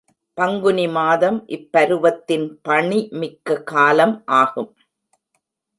பங்குனி 0.37 0.87
மாதம் 0.87 1.37
இப் 1.47 1.67
பருவத்தின் 1.71 2.47
பணி 2.61 3.09
மிக்க 3.19 3.61
காலம் 3.63 4.15
ஆகும். 4.41 4.71